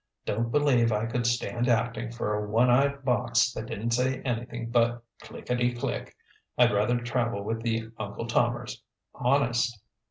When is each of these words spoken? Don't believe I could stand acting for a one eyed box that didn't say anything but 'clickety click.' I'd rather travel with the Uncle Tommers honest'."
Don't 0.25 0.49
believe 0.49 0.91
I 0.91 1.05
could 1.05 1.27
stand 1.27 1.69
acting 1.69 2.09
for 2.11 2.33
a 2.33 2.49
one 2.49 2.71
eyed 2.71 3.05
box 3.05 3.51
that 3.53 3.67
didn't 3.67 3.91
say 3.91 4.19
anything 4.23 4.71
but 4.71 5.03
'clickety 5.21 5.75
click.' 5.75 6.15
I'd 6.57 6.73
rather 6.73 6.97
travel 6.97 7.43
with 7.43 7.61
the 7.61 7.91
Uncle 7.99 8.25
Tommers 8.25 8.81
honest'." 9.13 9.79